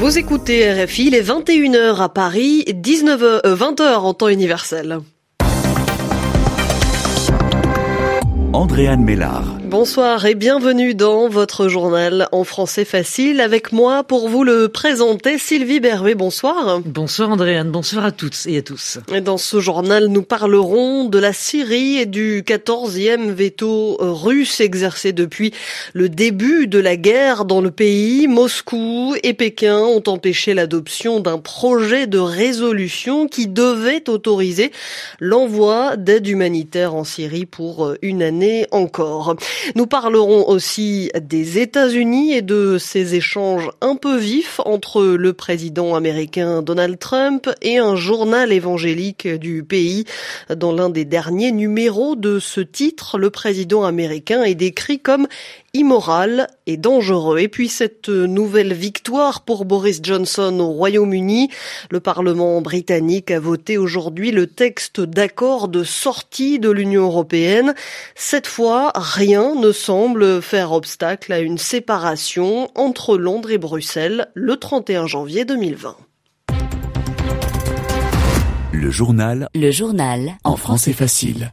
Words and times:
Vous 0.00 0.16
écoutez 0.16 0.72
RFI, 0.72 1.08
il 1.08 1.14
est 1.14 1.20
21h 1.20 2.00
à 2.00 2.08
Paris, 2.08 2.64
19h, 2.68 3.42
20h 3.44 3.82
euh, 3.82 3.96
en 3.96 4.14
temps 4.14 4.28
universel. 4.28 5.00
Andréane 8.54 9.04
Mélard. 9.04 9.59
Bonsoir 9.70 10.26
et 10.26 10.34
bienvenue 10.34 10.96
dans 10.96 11.28
votre 11.28 11.68
journal 11.68 12.26
en 12.32 12.42
français 12.42 12.84
facile. 12.84 13.40
Avec 13.40 13.70
moi 13.70 14.02
pour 14.02 14.28
vous 14.28 14.42
le 14.42 14.66
présenter, 14.66 15.38
Sylvie 15.38 15.78
Berruet. 15.78 16.16
Bonsoir. 16.16 16.80
Bonsoir 16.84 17.30
Andréane, 17.30 17.70
bonsoir 17.70 18.04
à 18.04 18.10
toutes 18.10 18.46
et 18.46 18.58
à 18.58 18.62
tous. 18.62 18.98
Et 19.14 19.20
dans 19.20 19.38
ce 19.38 19.60
journal, 19.60 20.08
nous 20.08 20.24
parlerons 20.24 21.04
de 21.04 21.20
la 21.20 21.32
Syrie 21.32 21.98
et 21.98 22.06
du 22.06 22.42
14e 22.42 23.30
veto 23.30 23.96
russe 24.00 24.60
exercé 24.60 25.12
depuis 25.12 25.54
le 25.92 26.08
début 26.08 26.66
de 26.66 26.80
la 26.80 26.96
guerre 26.96 27.44
dans 27.44 27.60
le 27.60 27.70
pays. 27.70 28.26
Moscou 28.26 29.14
et 29.22 29.34
Pékin 29.34 29.78
ont 29.78 30.02
empêché 30.08 30.52
l'adoption 30.52 31.20
d'un 31.20 31.38
projet 31.38 32.08
de 32.08 32.18
résolution 32.18 33.28
qui 33.28 33.46
devait 33.46 34.10
autoriser 34.10 34.72
l'envoi 35.20 35.96
d'aide 35.96 36.26
humanitaire 36.26 36.96
en 36.96 37.04
Syrie 37.04 37.46
pour 37.46 37.94
une 38.02 38.20
année 38.20 38.66
encore. 38.72 39.36
Nous 39.74 39.86
parlerons 39.86 40.48
aussi 40.48 41.10
des 41.20 41.58
États-Unis 41.58 42.34
et 42.34 42.42
de 42.42 42.78
ces 42.78 43.14
échanges 43.14 43.70
un 43.80 43.96
peu 43.96 44.16
vifs 44.16 44.60
entre 44.64 45.02
le 45.02 45.32
président 45.32 45.94
américain 45.94 46.62
Donald 46.62 46.98
Trump 46.98 47.48
et 47.62 47.78
un 47.78 47.96
journal 47.96 48.52
évangélique 48.52 49.26
du 49.26 49.62
pays. 49.62 50.04
Dans 50.54 50.72
l'un 50.72 50.90
des 50.90 51.04
derniers 51.04 51.52
numéros 51.52 52.16
de 52.16 52.38
ce 52.38 52.60
titre, 52.60 53.18
le 53.18 53.30
président 53.30 53.84
américain 53.84 54.42
est 54.42 54.54
décrit 54.54 55.00
comme 55.00 55.26
immoral 55.74 56.48
et 56.66 56.76
dangereux. 56.76 57.38
Et 57.38 57.48
puis 57.48 57.68
cette 57.68 58.08
nouvelle 58.08 58.72
victoire 58.72 59.42
pour 59.42 59.64
Boris 59.64 60.00
Johnson 60.02 60.58
au 60.60 60.68
Royaume-Uni, 60.68 61.50
le 61.90 62.00
Parlement 62.00 62.60
britannique 62.60 63.30
a 63.30 63.40
voté 63.40 63.78
aujourd'hui 63.78 64.30
le 64.30 64.46
texte 64.46 65.00
d'accord 65.00 65.68
de 65.68 65.84
sortie 65.84 66.58
de 66.58 66.70
l'Union 66.70 67.04
européenne. 67.04 67.74
Cette 68.14 68.46
fois, 68.46 68.92
rien 68.94 69.54
ne 69.54 69.72
semble 69.72 70.42
faire 70.42 70.72
obstacle 70.72 71.32
à 71.32 71.40
une 71.40 71.58
séparation 71.58 72.70
entre 72.74 73.16
Londres 73.16 73.50
et 73.50 73.58
Bruxelles 73.58 74.28
le 74.34 74.56
31 74.56 75.06
janvier 75.06 75.44
2020. 75.44 75.96
Le 78.72 78.90
journal. 78.90 79.48
Le 79.54 79.70
journal. 79.70 80.38
En 80.44 80.56
français 80.56 80.92
facile. 80.92 81.52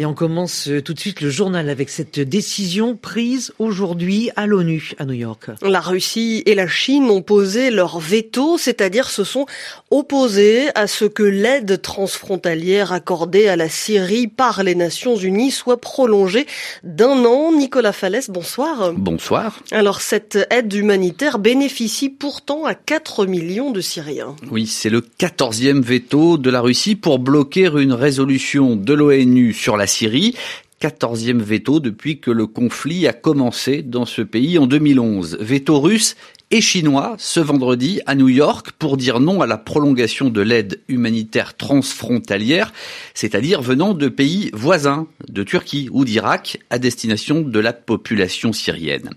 Et 0.00 0.06
on 0.06 0.14
commence 0.14 0.66
euh, 0.68 0.80
tout 0.80 0.94
de 0.94 0.98
suite 0.98 1.20
le 1.20 1.28
journal 1.28 1.68
avec 1.68 1.90
cette 1.90 2.20
décision 2.20 2.96
prise 2.96 3.52
aujourd'hui 3.58 4.30
à 4.34 4.46
l'ONU 4.46 4.92
à 4.96 5.04
New 5.04 5.12
York. 5.12 5.50
La 5.60 5.80
Russie 5.80 6.42
et 6.46 6.54
la 6.54 6.66
Chine 6.66 7.10
ont 7.10 7.20
posé 7.20 7.70
leur 7.70 7.98
veto, 7.98 8.56
c'est-à-dire 8.56 9.10
se 9.10 9.24
sont 9.24 9.44
opposés 9.90 10.68
à 10.74 10.86
ce 10.86 11.04
que 11.04 11.22
l'aide 11.22 11.82
transfrontalière 11.82 12.94
accordée 12.94 13.46
à 13.48 13.56
la 13.56 13.68
Syrie 13.68 14.26
par 14.26 14.62
les 14.62 14.74
Nations 14.74 15.16
Unies 15.16 15.50
soit 15.50 15.82
prolongée 15.82 16.46
d'un 16.82 17.26
an. 17.26 17.52
Nicolas 17.52 17.92
Fallès, 17.92 18.30
bonsoir. 18.30 18.94
Bonsoir. 18.94 19.60
Alors 19.70 20.00
cette 20.00 20.38
aide 20.48 20.72
humanitaire 20.72 21.38
bénéficie 21.38 22.08
pourtant 22.08 22.64
à 22.64 22.74
4 22.74 23.26
millions 23.26 23.70
de 23.70 23.82
Syriens. 23.82 24.34
Oui, 24.50 24.66
c'est 24.66 24.88
le 24.88 25.02
14e 25.02 25.82
veto 25.82 26.38
de 26.38 26.48
la 26.48 26.62
Russie 26.62 26.94
pour 26.94 27.18
bloquer 27.18 27.66
une 27.66 27.92
résolution 27.92 28.76
de 28.76 28.94
l'ONU 28.94 29.52
sur 29.52 29.76
la 29.76 29.89
Syrie. 29.90 30.34
14e 30.80 31.42
veto 31.42 31.78
depuis 31.78 32.20
que 32.20 32.30
le 32.30 32.46
conflit 32.46 33.06
a 33.06 33.12
commencé 33.12 33.82
dans 33.82 34.06
ce 34.06 34.22
pays 34.22 34.58
en 34.58 34.66
2011. 34.66 35.36
Veto 35.40 35.78
russe 35.78 36.16
et 36.52 36.60
chinois 36.60 37.14
ce 37.18 37.38
vendredi 37.38 38.00
à 38.06 38.16
New 38.16 38.28
York 38.28 38.72
pour 38.78 38.96
dire 38.96 39.20
non 39.20 39.40
à 39.40 39.46
la 39.46 39.56
prolongation 39.56 40.30
de 40.30 40.40
l'aide 40.40 40.80
humanitaire 40.88 41.56
transfrontalière, 41.56 42.72
c'est-à-dire 43.14 43.62
venant 43.62 43.94
de 43.94 44.08
pays 44.08 44.50
voisins, 44.52 45.06
de 45.28 45.44
Turquie 45.44 45.88
ou 45.92 46.04
d'Irak, 46.04 46.58
à 46.70 46.78
destination 46.78 47.42
de 47.42 47.60
la 47.60 47.72
population 47.72 48.52
syrienne. 48.52 49.10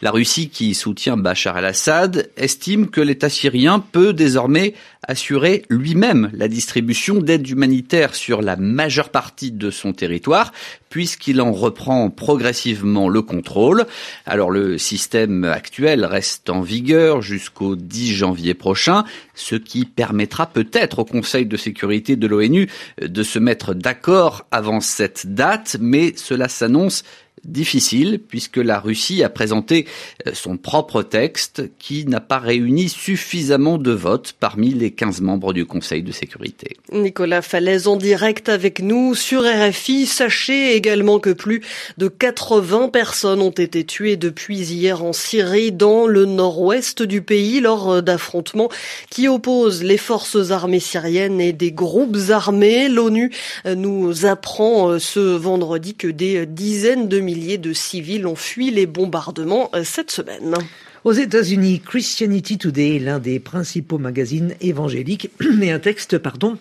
La 0.00 0.10
Russie, 0.10 0.48
qui 0.48 0.72
soutient 0.72 1.18
Bachar 1.18 1.58
el-Assad, 1.58 2.30
estime 2.36 2.88
que 2.88 3.02
l'État 3.02 3.28
syrien 3.28 3.80
peut 3.80 4.14
désormais 4.14 4.72
assurer 5.06 5.64
lui-même 5.68 6.30
la 6.32 6.48
distribution 6.48 7.16
d'aide 7.16 7.48
humanitaire 7.48 8.14
sur 8.14 8.42
la 8.42 8.56
majeure 8.56 9.10
partie 9.10 9.52
de 9.52 9.70
son 9.70 9.92
territoire, 9.92 10.52
puisqu'il 10.90 11.40
en 11.40 11.52
reprend 11.52 12.10
progressivement 12.10 13.08
le 13.08 13.22
contrôle. 13.22 13.86
Alors 14.26 14.50
le 14.50 14.78
système 14.78 15.44
actuel 15.44 16.04
reste 16.04 16.50
en 16.50 16.60
vigueur 16.60 17.22
jusqu'au 17.22 17.76
10 17.76 18.14
janvier 18.14 18.54
prochain, 18.54 19.04
ce 19.34 19.54
qui 19.54 19.84
permettra 19.84 20.46
peut-être 20.46 21.00
au 21.00 21.04
Conseil 21.04 21.46
de 21.46 21.56
sécurité 21.56 22.16
de 22.16 22.26
l'ONU 22.26 22.68
de 23.00 23.22
se 23.22 23.38
mettre 23.38 23.74
d'accord 23.74 24.46
avant 24.50 24.80
cette 24.80 25.34
date, 25.34 25.76
mais 25.80 26.14
cela 26.16 26.48
s'annonce 26.48 27.04
difficile 27.44 28.20
puisque 28.26 28.56
la 28.56 28.80
Russie 28.80 29.22
a 29.22 29.28
présenté 29.28 29.86
euh, 30.26 30.32
son 30.34 30.56
propre 30.56 31.02
texte 31.02 31.62
qui 31.78 32.06
n'a 32.06 32.20
pas 32.20 32.38
réuni 32.38 32.88
suffisamment 32.88 33.78
de 33.78 33.92
votes 33.92 34.34
parmi 34.38 34.70
les 34.70 34.90
15 34.90 35.20
membres 35.20 35.52
du 35.52 35.66
Conseil 35.66 36.02
de 36.02 36.12
sécurité. 36.12 36.76
Nicolas 36.92 37.42
Falaise 37.42 37.88
en 37.88 37.96
direct 37.96 38.48
avec 38.48 38.80
nous 38.80 39.14
sur 39.14 39.42
RFI. 39.42 40.06
Sachez 40.06 40.74
également 40.74 41.18
que 41.18 41.30
plus 41.30 41.62
de 41.98 42.08
80 42.08 42.88
personnes 42.88 43.40
ont 43.40 43.50
été 43.50 43.84
tuées 43.84 44.16
depuis 44.16 44.58
hier 44.58 45.04
en 45.04 45.12
Syrie 45.12 45.72
dans 45.72 46.06
le 46.06 46.24
nord-ouest 46.24 47.02
du 47.02 47.22
pays 47.22 47.60
lors 47.60 48.02
d'affrontements 48.02 48.68
qui 49.10 49.28
opposent 49.28 49.82
les 49.82 49.98
forces 49.98 50.50
armées 50.50 50.80
syriennes 50.80 51.40
et 51.40 51.52
des 51.52 51.72
groupes 51.72 52.16
armés. 52.30 52.88
L'ONU 52.88 53.30
nous 53.64 54.26
apprend 54.26 54.90
euh, 54.90 54.98
ce 54.98 55.20
vendredi 55.20 55.94
que 55.94 56.08
des 56.08 56.46
dizaines 56.46 57.08
de 57.08 57.20
milliers 57.28 57.58
de 57.58 57.74
civils 57.74 58.26
ont 58.26 58.34
fui 58.34 58.70
les 58.70 58.86
bombardements 58.86 59.68
euh, 59.74 59.84
cette 59.84 60.10
semaine. 60.10 60.54
Aux 61.04 61.12
États-Unis, 61.12 61.82
Christianity 61.84 62.56
Today, 62.56 62.98
l'un 62.98 63.18
des 63.18 63.38
principaux 63.38 63.98
magazines 63.98 64.54
évangéliques, 64.62 65.30
et 65.62 65.70
un 65.70 65.78
texte, 65.78 66.16
pardon, 66.16 66.56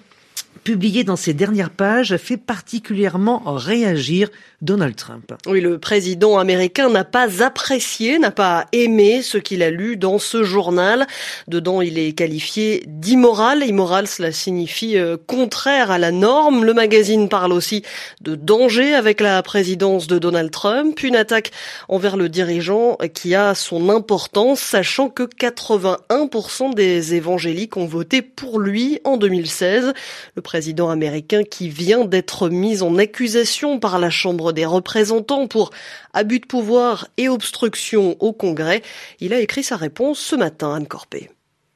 publié 0.67 1.05
dans 1.05 1.15
ces 1.15 1.33
dernières 1.33 1.69
pages 1.69 2.17
fait 2.17 2.35
particulièrement 2.35 3.41
réagir 3.45 4.27
Donald 4.61 4.97
Trump. 4.97 5.33
Oui, 5.45 5.61
le 5.61 5.77
président 5.77 6.37
américain 6.37 6.89
n'a 6.89 7.05
pas 7.05 7.41
apprécié, 7.41 8.19
n'a 8.19 8.31
pas 8.31 8.65
aimé 8.73 9.21
ce 9.21 9.37
qu'il 9.37 9.63
a 9.63 9.69
lu 9.69 9.95
dans 9.95 10.19
ce 10.19 10.43
journal. 10.43 11.07
Dedans, 11.47 11.79
il 11.79 11.97
est 11.97 12.11
qualifié 12.11 12.83
d'immoral. 12.85 13.63
Immoral, 13.63 14.07
cela 14.07 14.33
signifie 14.33 14.97
euh, 14.97 15.15
contraire 15.15 15.89
à 15.89 15.99
la 15.99 16.11
norme. 16.11 16.65
Le 16.65 16.73
magazine 16.73 17.29
parle 17.29 17.53
aussi 17.53 17.83
de 18.19 18.35
danger 18.35 18.93
avec 18.93 19.21
la 19.21 19.41
présidence 19.43 20.07
de 20.07 20.19
Donald 20.19 20.51
Trump, 20.51 21.01
une 21.01 21.15
attaque 21.15 21.51
envers 21.87 22.17
le 22.17 22.27
dirigeant 22.27 22.97
qui 23.13 23.35
a 23.35 23.55
son 23.55 23.89
importance, 23.89 24.59
sachant 24.59 25.07
que 25.07 25.23
81% 25.23 26.73
des 26.73 27.13
évangéliques 27.13 27.77
ont 27.77 27.85
voté 27.85 28.21
pour 28.21 28.59
lui 28.59 28.99
en 29.05 29.15
2016. 29.15 29.93
Le 30.35 30.41
président 30.41 30.56
américain 30.89 31.43
qui 31.43 31.69
vient 31.69 32.05
d'être 32.05 32.49
mis 32.49 32.81
en 32.81 32.97
accusation 32.97 33.79
par 33.79 33.99
la 33.99 34.09
Chambre 34.09 34.53
des 34.53 34.65
représentants 34.65 35.47
pour 35.47 35.71
abus 36.13 36.39
de 36.39 36.45
pouvoir 36.45 37.07
et 37.17 37.29
obstruction 37.29 38.15
au 38.19 38.33
Congrès. 38.33 38.81
Il 39.19 39.33
a 39.33 39.39
écrit 39.39 39.63
sa 39.63 39.75
réponse 39.75 40.19
ce 40.19 40.35
matin, 40.35 40.73
Anne 40.73 40.87
Corpé. 40.87 41.29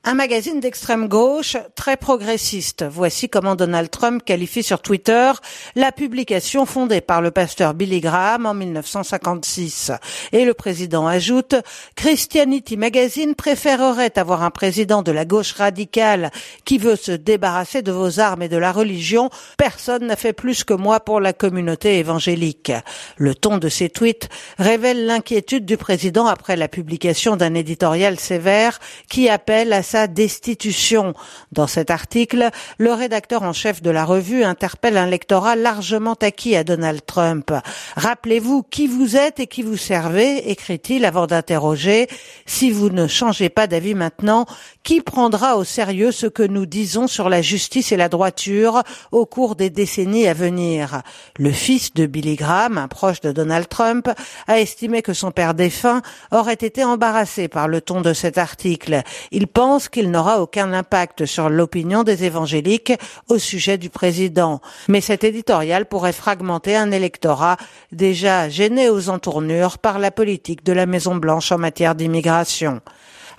Un 0.03 0.15
magazine 0.15 0.59
d'extrême 0.59 1.07
gauche 1.07 1.57
très 1.75 1.95
progressiste. 1.95 2.83
Voici 2.89 3.29
comment 3.29 3.55
Donald 3.55 3.91
Trump 3.91 4.23
qualifie 4.25 4.63
sur 4.63 4.81
Twitter 4.81 5.31
la 5.75 5.91
publication 5.91 6.65
fondée 6.65 7.01
par 7.01 7.21
le 7.21 7.29
pasteur 7.29 7.75
Billy 7.75 8.01
Graham 8.01 8.47
en 8.47 8.55
1956. 8.55 9.91
Et 10.31 10.43
le 10.43 10.55
président 10.55 11.05
ajoute, 11.05 11.53
Christianity 11.95 12.77
Magazine 12.77 13.35
préférerait 13.35 14.17
avoir 14.17 14.41
un 14.41 14.49
président 14.49 15.03
de 15.03 15.11
la 15.11 15.23
gauche 15.23 15.53
radicale 15.53 16.31
qui 16.65 16.79
veut 16.79 16.95
se 16.95 17.11
débarrasser 17.11 17.83
de 17.83 17.91
vos 17.91 18.19
armes 18.19 18.41
et 18.41 18.49
de 18.49 18.57
la 18.57 18.71
religion. 18.71 19.29
Personne 19.55 20.07
n'a 20.07 20.15
fait 20.15 20.33
plus 20.33 20.63
que 20.63 20.73
moi 20.73 20.99
pour 20.99 21.19
la 21.19 21.31
communauté 21.31 21.99
évangélique. 21.99 22.71
Le 23.17 23.35
ton 23.35 23.59
de 23.59 23.69
ces 23.69 23.89
tweets 23.89 24.29
révèle 24.57 25.05
l'inquiétude 25.05 25.65
du 25.65 25.77
président 25.77 26.25
après 26.25 26.55
la 26.55 26.67
publication 26.67 27.35
d'un 27.35 27.53
éditorial 27.53 28.19
sévère 28.19 28.79
qui 29.07 29.29
appelle 29.29 29.73
à 29.73 29.83
sa 29.91 30.07
destitution. 30.07 31.13
Dans 31.51 31.67
cet 31.67 31.91
article, 31.91 32.49
le 32.77 32.93
rédacteur 32.93 33.43
en 33.43 33.51
chef 33.51 33.81
de 33.81 33.89
la 33.89 34.05
revue 34.05 34.45
interpelle 34.45 34.95
un 34.95 35.05
lectorat 35.05 35.57
largement 35.57 36.15
acquis 36.21 36.55
à 36.55 36.63
Donald 36.63 37.01
Trump. 37.05 37.51
Rappelez-vous 37.97 38.63
qui 38.63 38.87
vous 38.87 39.17
êtes 39.17 39.41
et 39.41 39.47
qui 39.47 39.63
vous 39.63 39.75
servez, 39.75 40.49
écrit-il 40.49 41.03
avant 41.03 41.27
d'interroger. 41.27 42.07
Si 42.45 42.71
vous 42.71 42.89
ne 42.89 43.05
changez 43.05 43.49
pas 43.49 43.67
d'avis 43.67 43.93
maintenant, 43.93 44.45
qui 44.83 45.01
prendra 45.01 45.57
au 45.57 45.65
sérieux 45.65 46.13
ce 46.13 46.27
que 46.27 46.43
nous 46.43 46.65
disons 46.65 47.07
sur 47.07 47.27
la 47.27 47.41
justice 47.41 47.91
et 47.91 47.97
la 47.97 48.07
droiture 48.07 48.83
au 49.11 49.25
cours 49.25 49.57
des 49.57 49.69
décennies 49.69 50.27
à 50.27 50.33
venir? 50.33 51.01
Le 51.37 51.51
fils 51.51 51.93
de 51.93 52.05
Billy 52.05 52.37
Graham, 52.37 52.77
un 52.77 52.87
proche 52.87 53.19
de 53.19 53.33
Donald 53.33 53.67
Trump, 53.67 54.09
a 54.47 54.61
estimé 54.61 55.01
que 55.01 55.13
son 55.13 55.31
père 55.31 55.53
défunt 55.53 56.01
aurait 56.31 56.53
été 56.53 56.85
embarrassé 56.85 57.49
par 57.49 57.67
le 57.67 57.81
ton 57.81 57.99
de 57.99 58.13
cet 58.13 58.37
article. 58.37 59.01
Il 59.31 59.47
pense 59.47 59.80
qu'il 59.89 60.11
n'aura 60.11 60.41
aucun 60.41 60.73
impact 60.73 61.25
sur 61.25 61.49
l'opinion 61.49 62.03
des 62.03 62.23
évangéliques 62.23 62.93
au 63.29 63.37
sujet 63.37 63.77
du 63.77 63.89
président. 63.89 64.61
Mais 64.87 65.01
cet 65.01 65.23
éditorial 65.23 65.85
pourrait 65.85 66.13
fragmenter 66.13 66.75
un 66.75 66.91
électorat 66.91 67.57
déjà 67.91 68.49
gêné 68.49 68.89
aux 68.89 69.09
entournures 69.09 69.77
par 69.77 69.99
la 69.99 70.11
politique 70.11 70.63
de 70.63 70.73
la 70.73 70.85
Maison 70.85 71.15
Blanche 71.15 71.51
en 71.51 71.57
matière 71.57 71.95
d'immigration. 71.95 72.81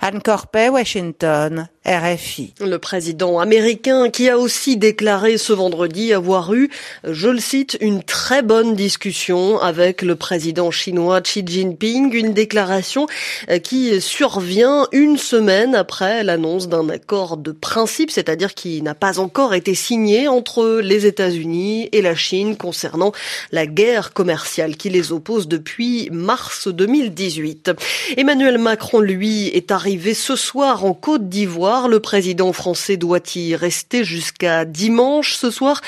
Anne 0.01 0.21
Corpet, 0.21 0.69
Washington, 0.69 1.69
RFI. 1.85 2.53
Le 2.61 2.77
président 2.77 3.39
américain 3.39 4.09
qui 4.09 4.29
a 4.29 4.37
aussi 4.37 4.77
déclaré 4.77 5.37
ce 5.37 5.51
vendredi 5.51 6.13
avoir 6.13 6.53
eu, 6.53 6.69
je 7.03 7.27
le 7.27 7.39
cite, 7.39 7.77
une 7.81 8.03
très 8.03 8.41
bonne 8.41 8.73
discussion 8.73 9.59
avec 9.59 10.01
le 10.01 10.15
président 10.15 10.71
chinois 10.71 11.19
Xi 11.19 11.43
Jinping, 11.45 12.13
une 12.13 12.33
déclaration 12.33 13.07
euh, 13.49 13.59
qui 13.59 13.99
survient 13.99 14.87
une 14.93 15.17
semaine 15.17 15.75
après 15.75 16.23
l'annonce 16.23 16.69
d'un 16.69 16.87
accord 16.87 17.35
de 17.35 17.51
principe, 17.51 18.11
c'est-à-dire 18.11 18.53
qui 18.53 18.81
n'a 18.81 18.95
pas 18.95 19.19
encore 19.19 19.53
été 19.53 19.75
signé 19.75 20.29
entre 20.29 20.79
les 20.81 21.05
États-Unis 21.05 21.89
et 21.91 22.01
la 22.01 22.15
Chine 22.15 22.55
concernant 22.55 23.11
la 23.51 23.65
guerre 23.65 24.13
commerciale 24.13 24.77
qui 24.77 24.89
les 24.89 25.11
oppose 25.11 25.49
depuis 25.49 26.09
mars 26.11 26.69
2018. 26.69 27.71
Emmanuel 28.15 28.57
Macron, 28.57 29.01
lui, 29.01 29.47
est 29.47 29.71
arrivé 29.71 30.13
ce 30.13 30.37
soir 30.37 30.85
en 30.85 30.93
Côte 30.93 31.27
d'Ivoire 31.27 31.72
le 31.81 31.99
président 31.99 32.53
français 32.53 32.97
doit 32.97 33.19
y 33.35 33.55
rester 33.55 34.03
jusqu'à 34.03 34.65
dimanche. 34.65 35.35
Ce 35.35 35.49
soir, 35.49 35.81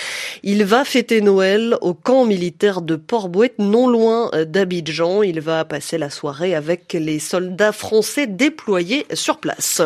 il 0.43 0.65
va 0.65 0.83
fêter 0.83 1.21
Noël 1.21 1.77
au 1.81 1.93
camp 1.93 2.25
militaire 2.25 2.81
de 2.81 2.95
Port-Bouette, 2.95 3.59
non 3.59 3.87
loin 3.87 4.31
d'Abidjan. 4.45 5.21
Il 5.23 5.41
va 5.41 5.63
passer 5.63 5.97
la 5.97 6.09
soirée 6.09 6.55
avec 6.55 6.93
les 6.93 7.19
soldats 7.19 7.71
français 7.71 8.27
déployés 8.27 9.05
sur 9.13 9.37
place. 9.37 9.81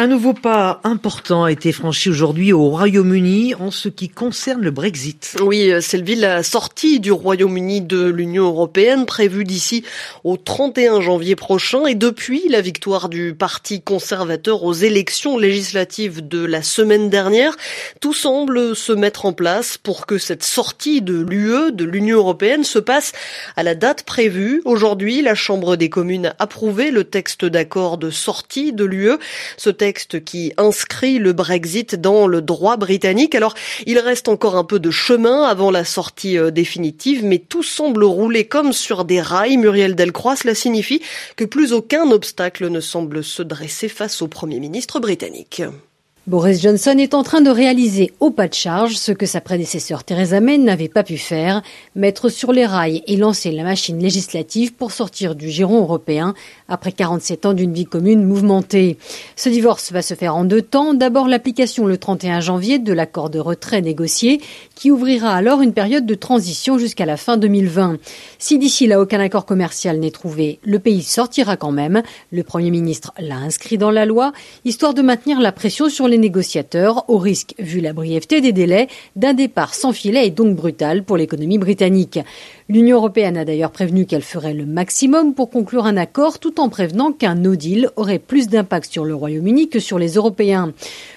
Un 0.00 0.06
nouveau 0.06 0.32
pas 0.32 0.80
important 0.82 1.44
a 1.44 1.52
été 1.52 1.72
franchi 1.72 2.08
aujourd'hui 2.08 2.54
au 2.54 2.70
Royaume-Uni 2.70 3.54
en 3.56 3.70
ce 3.70 3.90
qui 3.90 4.08
concerne 4.08 4.62
le 4.62 4.70
Brexit. 4.70 5.36
Oui, 5.42 5.70
Sylvie, 5.82 6.16
la 6.16 6.42
sortie 6.42 7.00
du 7.00 7.12
Royaume-Uni 7.12 7.82
de 7.82 8.06
l'Union 8.06 8.46
européenne 8.46 9.04
prévue 9.04 9.44
d'ici 9.44 9.84
au 10.24 10.38
31 10.38 11.02
janvier 11.02 11.36
prochain 11.36 11.84
et 11.84 11.94
depuis 11.94 12.48
la 12.48 12.62
victoire 12.62 13.10
du 13.10 13.34
Parti 13.34 13.82
conservateur 13.82 14.64
aux 14.64 14.72
élections 14.72 15.36
législatives 15.36 16.26
de 16.26 16.42
la 16.46 16.62
semaine 16.62 17.10
dernière, 17.10 17.54
tout 18.00 18.14
semble 18.14 18.74
se 18.74 18.94
mettre 18.94 19.26
en 19.26 19.34
place 19.34 19.76
pour 19.76 20.06
que 20.06 20.16
cette 20.16 20.44
sortie 20.44 21.02
de 21.02 21.20
l'UE, 21.20 21.72
de 21.72 21.84
l'Union 21.84 22.16
européenne, 22.16 22.64
se 22.64 22.78
passe 22.78 23.12
à 23.54 23.62
la 23.62 23.74
date 23.74 24.04
prévue. 24.04 24.62
Aujourd'hui, 24.64 25.20
la 25.20 25.34
Chambre 25.34 25.76
des 25.76 25.90
communes 25.90 26.28
a 26.28 26.36
approuvé 26.38 26.90
le 26.90 27.04
texte 27.04 27.44
d'accord 27.44 27.98
de 27.98 28.08
sortie 28.08 28.72
de 28.72 28.86
l'UE. 28.86 29.18
Qui 30.24 30.52
inscrit 30.56 31.18
le 31.18 31.32
Brexit 31.32 31.94
dans 31.94 32.26
le 32.26 32.42
droit 32.42 32.76
britannique. 32.76 33.34
Alors, 33.34 33.54
il 33.86 33.98
reste 33.98 34.28
encore 34.28 34.56
un 34.56 34.64
peu 34.64 34.78
de 34.78 34.90
chemin 34.90 35.42
avant 35.44 35.70
la 35.70 35.84
sortie 35.84 36.38
euh, 36.38 36.50
définitive, 36.50 37.24
mais 37.24 37.38
tout 37.38 37.62
semble 37.62 38.04
rouler 38.04 38.46
comme 38.46 38.72
sur 38.72 39.04
des 39.04 39.20
rails. 39.20 39.56
Muriel 39.56 39.94
Delcroix, 39.94 40.36
cela 40.36 40.54
signifie 40.54 41.02
que 41.36 41.44
plus 41.44 41.72
aucun 41.72 42.10
obstacle 42.10 42.68
ne 42.68 42.80
semble 42.80 43.24
se 43.24 43.42
dresser 43.42 43.88
face 43.88 44.22
au 44.22 44.28
Premier 44.28 44.60
ministre 44.60 45.00
britannique. 45.00 45.62
Boris 46.30 46.62
Johnson 46.62 46.94
est 46.96 47.14
en 47.14 47.24
train 47.24 47.40
de 47.40 47.50
réaliser 47.50 48.12
au 48.20 48.30
pas 48.30 48.46
de 48.46 48.54
charge 48.54 48.94
ce 48.94 49.10
que 49.10 49.26
sa 49.26 49.40
prédécesseur 49.40 50.04
Theresa 50.04 50.38
May 50.38 50.58
n'avait 50.58 50.86
pas 50.86 51.02
pu 51.02 51.18
faire, 51.18 51.60
mettre 51.96 52.28
sur 52.28 52.52
les 52.52 52.66
rails 52.66 53.02
et 53.08 53.16
lancer 53.16 53.50
la 53.50 53.64
machine 53.64 53.98
législative 53.98 54.72
pour 54.72 54.92
sortir 54.92 55.34
du 55.34 55.50
giron 55.50 55.80
européen 55.80 56.34
après 56.68 56.92
47 56.92 57.46
ans 57.46 57.52
d'une 57.52 57.72
vie 57.72 57.84
commune 57.84 58.22
mouvementée. 58.22 58.96
Ce 59.34 59.48
divorce 59.48 59.90
va 59.90 60.02
se 60.02 60.14
faire 60.14 60.36
en 60.36 60.44
deux 60.44 60.62
temps. 60.62 60.94
D'abord 60.94 61.26
l'application 61.26 61.84
le 61.88 61.98
31 61.98 62.38
janvier 62.38 62.78
de 62.78 62.92
l'accord 62.92 63.28
de 63.28 63.40
retrait 63.40 63.82
négocié 63.82 64.40
qui 64.76 64.92
ouvrira 64.92 65.34
alors 65.34 65.62
une 65.62 65.72
période 65.72 66.06
de 66.06 66.14
transition 66.14 66.78
jusqu'à 66.78 67.06
la 67.06 67.16
fin 67.16 67.38
2020. 67.38 67.96
Si 68.38 68.56
d'ici 68.56 68.86
là 68.86 69.00
aucun 69.00 69.18
accord 69.18 69.46
commercial 69.46 69.98
n'est 69.98 70.12
trouvé, 70.12 70.60
le 70.62 70.78
pays 70.78 71.02
sortira 71.02 71.56
quand 71.56 71.72
même. 71.72 72.04
Le 72.30 72.44
Premier 72.44 72.70
ministre 72.70 73.12
l'a 73.18 73.38
inscrit 73.38 73.78
dans 73.78 73.90
la 73.90 74.06
loi, 74.06 74.32
histoire 74.64 74.94
de 74.94 75.02
maintenir 75.02 75.40
la 75.40 75.50
pression 75.50 75.88
sur 75.88 76.06
les 76.06 76.19
négociateurs, 76.20 77.04
au 77.08 77.18
risque, 77.18 77.54
vu 77.58 77.80
la 77.80 77.92
brièveté 77.92 78.40
des 78.40 78.52
délais, 78.52 78.88
d'un 79.16 79.34
départ 79.34 79.74
sans 79.74 79.92
filet 79.92 80.26
et 80.26 80.30
donc 80.30 80.54
brutal 80.54 81.02
pour 81.04 81.16
l'économie 81.16 81.58
britannique. 81.58 82.20
L'Union 82.70 82.98
européenne 82.98 83.36
a 83.36 83.44
d'ailleurs 83.44 83.72
prévenu 83.72 84.06
qu'elle 84.06 84.22
ferait 84.22 84.54
le 84.54 84.64
maximum 84.64 85.34
pour 85.34 85.50
conclure 85.50 85.86
un 85.86 85.96
accord 85.96 86.38
tout 86.38 86.60
en 86.60 86.68
prévenant 86.68 87.10
qu'un 87.10 87.34
no 87.34 87.56
deal 87.56 87.90
aurait 87.96 88.20
plus 88.20 88.46
d'impact 88.46 88.92
sur 88.92 89.04
le 89.04 89.12
Royaume-Uni 89.12 89.68
que 89.68 89.80
sur 89.80 89.98
les 89.98 90.12
Européens. 90.12 90.72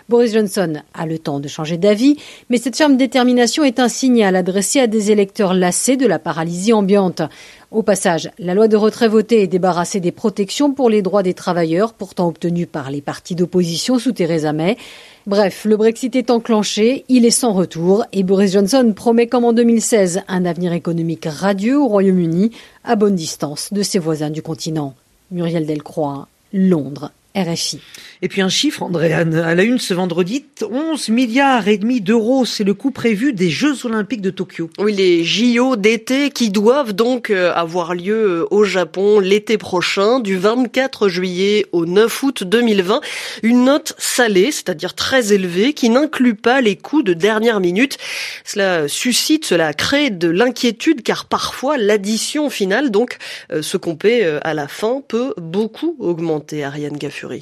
Boris 0.09 0.33
Johnson 0.33 0.81
a 0.95 1.05
le 1.05 1.19
temps 1.19 1.39
de 1.39 1.47
changer 1.47 1.77
d'avis, 1.77 2.17
mais 2.50 2.57
cette 2.57 2.75
ferme 2.75 2.97
détermination 2.97 3.63
est 3.63 3.79
un 3.79 3.88
signal 3.88 4.35
adressé 4.35 4.79
à 4.79 4.88
des 4.88 5.11
électeurs 5.11 5.53
lassés 5.53 5.95
de 5.95 6.07
la 6.07 6.17
paralysie 6.17 6.73
ambiante. 6.73 7.21
Au 7.69 7.83
passage, 7.83 8.31
la 8.39 8.55
loi 8.55 8.67
de 8.67 8.75
retrait 8.75 9.07
votée 9.07 9.44
est 9.44 9.47
débarrassée 9.47 10.00
des 10.00 10.11
protections 10.11 10.73
pour 10.73 10.89
les 10.89 11.03
droits 11.03 11.21
des 11.21 11.35
travailleurs, 11.35 11.94
pourtant 11.94 12.29
obtenues 12.29 12.65
par 12.65 12.89
les 12.89 13.01
partis 13.01 13.35
d'opposition 13.35 14.00
sous 14.00 14.11
Theresa 14.11 14.53
May. 14.53 14.75
Bref, 15.25 15.63
le 15.63 15.77
Brexit 15.77 16.17
est 16.17 16.31
enclenché, 16.31 17.05
il 17.07 17.25
est 17.25 17.31
sans 17.31 17.53
retour 17.53 18.03
et 18.11 18.23
Boris 18.23 18.51
Johnson 18.51 18.91
promet 18.93 19.27
comme 19.27 19.45
en 19.45 19.53
2016 19.53 20.23
un 20.27 20.43
avenir 20.43 20.73
économique 20.73 21.25
radieux 21.25 21.79
au 21.79 21.87
Royaume-Uni 21.87 22.51
à 22.83 22.97
bonne 22.97 23.15
distance 23.15 23.71
de 23.71 23.83
ses 23.83 23.99
voisins 23.99 24.29
du 24.29 24.41
continent. 24.41 24.95
Muriel 25.31 25.65
Delcroix, 25.65 26.27
Londres. 26.51 27.11
RFI. 27.35 27.79
Et 28.23 28.29
puis 28.29 28.41
un 28.41 28.47
chiffre, 28.47 28.83
Andréane, 28.83 29.35
à 29.35 29.53
la 29.53 29.63
une 29.63 29.79
ce 29.79 29.93
vendredi, 29.93 30.45
11 30.61 31.09
milliards 31.09 31.67
et 31.67 31.77
demi 31.77 31.99
d'euros, 31.99 32.45
c'est 32.45 32.63
le 32.63 32.73
coût 32.73 32.91
prévu 32.91 33.33
des 33.33 33.49
Jeux 33.49 33.85
Olympiques 33.85 34.21
de 34.21 34.29
Tokyo. 34.29 34.69
Oui, 34.79 34.93
les 34.93 35.25
JO 35.25 35.75
d'été 35.75 36.29
qui 36.29 36.49
doivent 36.49 36.93
donc 36.93 37.29
euh, 37.29 37.51
avoir 37.53 37.93
lieu 37.93 38.15
euh, 38.15 38.47
au 38.49 38.63
Japon 38.63 39.19
l'été 39.19 39.57
prochain, 39.57 40.21
du 40.21 40.37
24 40.37 41.09
juillet 41.09 41.65
au 41.73 41.85
9 41.85 42.23
août 42.23 42.43
2020. 42.45 43.01
Une 43.43 43.65
note 43.65 43.93
salée, 43.97 44.53
c'est-à-dire 44.53 44.93
très 44.93 45.33
élevée, 45.33 45.73
qui 45.73 45.89
n'inclut 45.89 46.35
pas 46.35 46.61
les 46.61 46.77
coûts 46.77 47.03
de 47.03 47.13
dernière 47.13 47.59
minute. 47.59 47.97
Cela 48.45 48.87
suscite, 48.87 49.43
cela 49.43 49.73
crée 49.73 50.11
de 50.11 50.29
l'inquiétude 50.29 51.03
car 51.03 51.25
parfois 51.25 51.77
l'addition 51.77 52.49
finale, 52.49 52.89
donc 52.89 53.17
ce 53.49 53.75
qu'on 53.75 53.97
paie 53.97 54.39
à 54.43 54.53
la 54.53 54.69
fin, 54.69 55.01
peut 55.05 55.33
beaucoup 55.36 55.98
augmenter. 56.00 56.63
Ariane 56.63 56.95
Gaffur. 56.95 57.33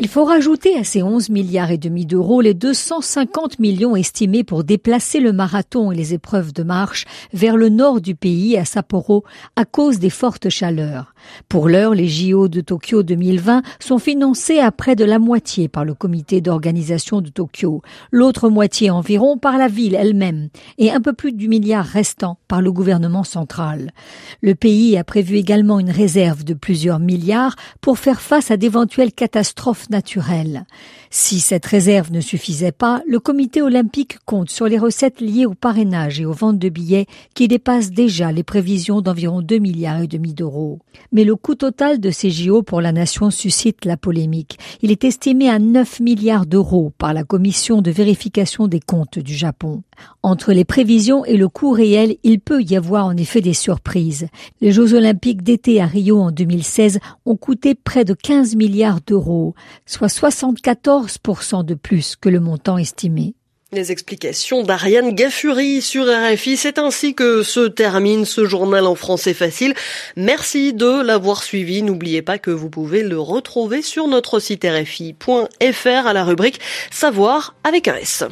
Il 0.00 0.06
faut 0.06 0.24
rajouter 0.24 0.76
à 0.78 0.84
ces 0.84 1.02
11 1.02 1.28
milliards 1.28 1.72
et 1.72 1.76
demi 1.76 2.06
d'euros 2.06 2.40
les 2.40 2.54
250 2.54 3.58
millions 3.58 3.96
estimés 3.96 4.44
pour 4.44 4.62
déplacer 4.62 5.18
le 5.18 5.32
marathon 5.32 5.90
et 5.90 5.96
les 5.96 6.14
épreuves 6.14 6.52
de 6.52 6.62
marche 6.62 7.04
vers 7.32 7.56
le 7.56 7.68
nord 7.68 8.00
du 8.00 8.14
pays 8.14 8.56
à 8.56 8.64
Sapporo 8.64 9.24
à 9.56 9.64
cause 9.64 9.98
des 9.98 10.08
fortes 10.08 10.50
chaleurs. 10.50 11.14
Pour 11.48 11.68
l'heure, 11.68 11.94
les 11.94 12.08
JO 12.08 12.48
de 12.48 12.60
Tokyo 12.60 13.02
2020 13.02 13.62
sont 13.80 13.98
financés 13.98 14.58
à 14.58 14.72
près 14.72 14.96
de 14.96 15.04
la 15.04 15.18
moitié 15.18 15.68
par 15.68 15.84
le 15.84 15.94
comité 15.94 16.40
d'organisation 16.40 17.20
de 17.20 17.28
Tokyo, 17.28 17.82
l'autre 18.10 18.48
moitié 18.48 18.90
environ 18.90 19.38
par 19.38 19.58
la 19.58 19.68
ville 19.68 19.94
elle-même 19.94 20.48
et 20.78 20.90
un 20.90 21.00
peu 21.00 21.12
plus 21.12 21.32
du 21.32 21.48
milliard 21.48 21.84
restant 21.84 22.38
par 22.48 22.62
le 22.62 22.72
gouvernement 22.72 23.24
central. 23.24 23.92
Le 24.40 24.54
pays 24.54 24.96
a 24.96 25.04
prévu 25.04 25.36
également 25.36 25.78
une 25.78 25.90
réserve 25.90 26.44
de 26.44 26.54
plusieurs 26.54 26.98
milliards 26.98 27.56
pour 27.80 27.98
faire 27.98 28.20
face 28.20 28.50
à 28.50 28.56
d'éventuelles 28.56 29.12
catastrophes 29.12 29.90
naturelles. 29.90 30.64
Si 31.10 31.40
cette 31.40 31.64
réserve 31.64 32.12
ne 32.12 32.20
suffisait 32.20 32.72
pas, 32.72 33.02
le 33.06 33.18
comité 33.18 33.62
olympique 33.62 34.18
compte 34.26 34.50
sur 34.50 34.66
les 34.66 34.78
recettes 34.78 35.20
liées 35.20 35.46
au 35.46 35.54
parrainage 35.54 36.20
et 36.20 36.26
aux 36.26 36.32
ventes 36.32 36.58
de 36.58 36.68
billets 36.68 37.06
qui 37.34 37.48
dépassent 37.48 37.90
déjà 37.90 38.30
les 38.30 38.42
prévisions 38.42 39.00
d'environ 39.00 39.40
2 39.40 39.58
milliards 39.58 40.02
et 40.02 40.06
demi 40.06 40.34
d'euros. 40.34 40.80
Mais 41.12 41.24
le 41.24 41.36
coût 41.36 41.54
total 41.54 42.00
de 42.00 42.10
ces 42.10 42.30
JO 42.30 42.62
pour 42.62 42.80
la 42.80 42.92
nation 42.92 43.30
suscite 43.30 43.84
la 43.84 43.96
polémique. 43.96 44.58
Il 44.82 44.90
est 44.90 45.04
estimé 45.04 45.48
à 45.48 45.58
9 45.58 46.00
milliards 46.00 46.46
d'euros 46.46 46.92
par 46.98 47.14
la 47.14 47.24
commission 47.24 47.80
de 47.80 47.90
vérification 47.90 48.68
des 48.68 48.80
comptes 48.80 49.18
du 49.18 49.34
Japon. 49.34 49.82
Entre 50.22 50.52
les 50.52 50.64
prévisions 50.64 51.24
et 51.24 51.36
le 51.36 51.48
coût 51.48 51.72
réel, 51.72 52.16
il 52.22 52.40
peut 52.40 52.62
y 52.62 52.76
avoir 52.76 53.06
en 53.06 53.16
effet 53.16 53.40
des 53.40 53.54
surprises. 53.54 54.28
Les 54.60 54.72
Jeux 54.72 54.94
olympiques 54.94 55.42
d'été 55.42 55.80
à 55.80 55.86
Rio 55.86 56.20
en 56.20 56.30
2016 56.30 56.98
ont 57.24 57.36
coûté 57.36 57.74
près 57.74 58.04
de 58.04 58.14
15 58.14 58.56
milliards 58.56 59.00
d'euros, 59.06 59.54
soit 59.86 60.08
74% 60.08 61.64
de 61.64 61.74
plus 61.74 62.16
que 62.16 62.28
le 62.28 62.40
montant 62.40 62.78
estimé. 62.78 63.34
Les 63.70 63.92
explications 63.92 64.62
d'Ariane 64.62 65.14
Gaffuri 65.14 65.82
sur 65.82 66.06
RFI. 66.06 66.56
C'est 66.56 66.78
ainsi 66.78 67.14
que 67.14 67.42
se 67.42 67.68
termine 67.68 68.24
ce 68.24 68.46
journal 68.46 68.86
en 68.86 68.94
français 68.94 69.34
facile. 69.34 69.74
Merci 70.16 70.72
de 70.72 71.02
l'avoir 71.02 71.42
suivi. 71.42 71.82
N'oubliez 71.82 72.22
pas 72.22 72.38
que 72.38 72.50
vous 72.50 72.70
pouvez 72.70 73.02
le 73.02 73.20
retrouver 73.20 73.82
sur 73.82 74.08
notre 74.08 74.40
site 74.40 74.64
rfi.fr 74.64 76.06
à 76.06 76.12
la 76.14 76.24
rubrique 76.24 76.60
Savoir 76.90 77.56
avec 77.62 77.88
un 77.88 77.96
S. 77.96 78.24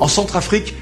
En 0.00 0.08
Centrafrique, 0.08 0.74